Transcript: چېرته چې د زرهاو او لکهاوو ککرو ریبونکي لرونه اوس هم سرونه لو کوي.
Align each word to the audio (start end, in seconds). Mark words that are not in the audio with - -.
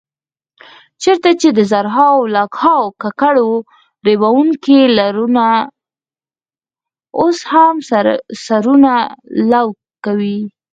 چېرته 1.01 1.29
چې 1.41 1.49
د 1.57 1.59
زرهاو 1.71 2.15
او 2.23 2.31
لکهاوو 2.35 2.93
ککرو 3.01 3.51
ریبونکي 4.07 4.79
لرونه 4.97 5.47
اوس 7.19 7.39
هم 7.51 7.75
سرونه 8.45 8.93
لو 9.51 9.67
کوي. 10.05 10.39